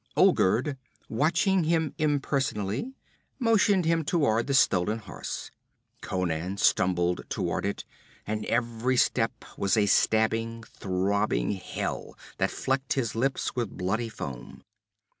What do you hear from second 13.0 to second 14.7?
lips with bloody foam.